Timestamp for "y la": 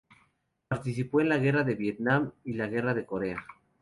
2.43-2.65